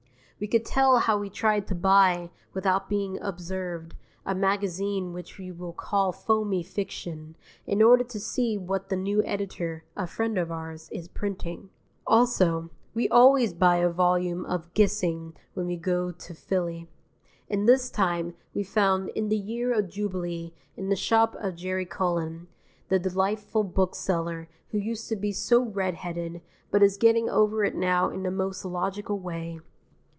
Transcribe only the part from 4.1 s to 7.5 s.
a magazine which we will call Foamy Fiction,